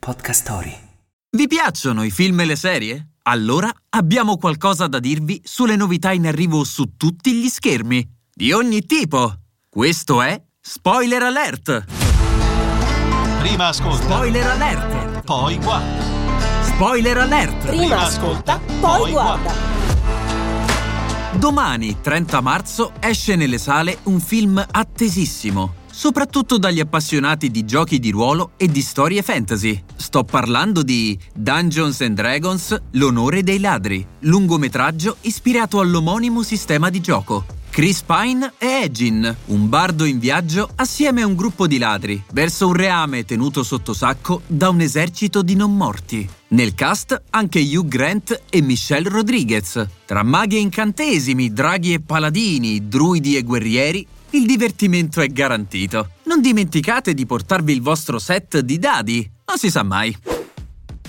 [0.00, 0.74] Podcast Story.
[1.36, 3.10] Vi piacciono i film e le serie?
[3.24, 8.04] Allora abbiamo qualcosa da dirvi sulle novità in arrivo su tutti gli schermi,
[8.34, 9.34] di ogni tipo.
[9.68, 11.84] Questo è Spoiler Alert!
[13.40, 14.02] Prima ascolta.
[14.02, 15.20] Spoiler Alert!
[15.22, 16.64] Poi guarda.
[16.64, 17.66] Spoiler Alert!
[17.66, 19.52] Prima ascolta, poi guarda.
[21.38, 28.10] Domani, 30 marzo, esce nelle sale un film attesissimo, soprattutto dagli appassionati di giochi di
[28.10, 29.82] ruolo e di storie fantasy.
[29.96, 37.58] Sto parlando di Dungeons and Dragons, L'onore dei ladri, lungometraggio ispirato all'omonimo sistema di gioco.
[37.70, 42.66] Chris Pine e Egin, un bardo in viaggio assieme a un gruppo di ladri, verso
[42.66, 46.28] un reame tenuto sotto sacco da un esercito di non morti.
[46.48, 49.86] Nel cast anche Hugh Grant e Michelle Rodriguez.
[50.04, 56.10] Tra maghi e incantesimi, draghi e paladini, druidi e guerrieri, il divertimento è garantito.
[56.24, 60.16] Non dimenticate di portarvi il vostro set di dadi, non si sa mai.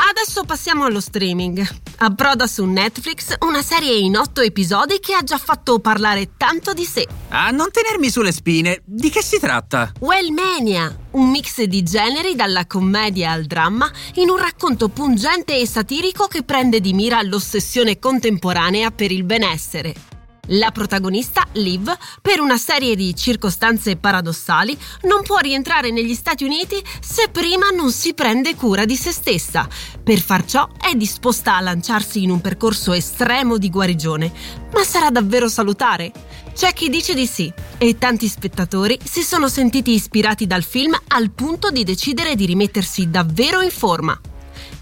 [0.03, 1.66] Adesso passiamo allo streaming.
[1.97, 6.83] Approda su Netflix una serie in otto episodi che ha già fatto parlare tanto di
[6.83, 7.08] sé.
[7.30, 9.91] A non tenermi sulle spine, di che si tratta?
[10.00, 16.25] Wellmania, un mix di generi dalla commedia al dramma in un racconto pungente e satirico
[16.25, 20.11] che prende di mira l'ossessione contemporanea per il benessere.
[20.47, 21.89] La protagonista, Liv,
[22.22, 27.92] per una serie di circostanze paradossali, non può rientrare negli Stati Uniti se prima non
[27.92, 29.67] si prende cura di se stessa.
[30.03, 34.31] Per far ciò è disposta a lanciarsi in un percorso estremo di guarigione.
[34.73, 36.12] Ma sarà davvero salutare?
[36.53, 41.31] C'è chi dice di sì, e tanti spettatori si sono sentiti ispirati dal film al
[41.31, 44.19] punto di decidere di rimettersi davvero in forma.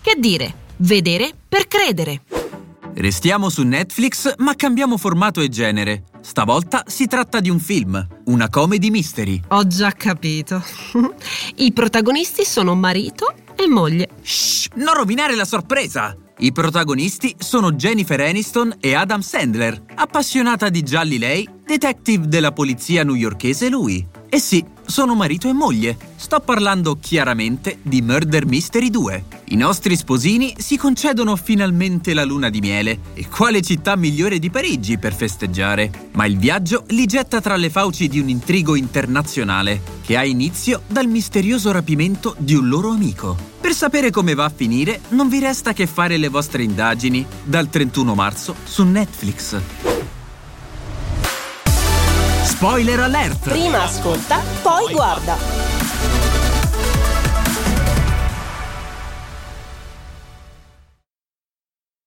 [0.01, 0.67] Che dire?
[0.77, 2.38] Vedere per credere.
[2.95, 6.03] Restiamo su Netflix, ma cambiamo formato e genere.
[6.21, 9.41] Stavolta si tratta di un film, una comedy mystery.
[9.49, 10.63] Ho già capito.
[11.55, 14.09] I protagonisti sono marito e moglie.
[14.21, 16.15] Shh, non rovinare la sorpresa!
[16.41, 23.03] I protagonisti sono Jennifer Aniston e Adam Sandler, appassionata di gialli lei, detective della polizia
[23.03, 24.07] newyorkese lui.
[24.31, 25.97] E sì, sono marito e moglie.
[26.15, 29.23] Sto parlando chiaramente di Murder Mystery 2.
[29.45, 32.99] I nostri sposini si concedono finalmente la luna di miele.
[33.15, 36.09] E quale città migliore di Parigi per festeggiare?
[36.11, 40.83] Ma il viaggio li getta tra le fauci di un intrigo internazionale, che ha inizio
[40.85, 43.35] dal misterioso rapimento di un loro amico.
[43.59, 47.67] Per sapere come va a finire, non vi resta che fare le vostre indagini dal
[47.67, 49.59] 31 marzo su Netflix.
[52.59, 53.39] Spoiler alert!
[53.39, 55.78] Prima ascolta, poi guarda.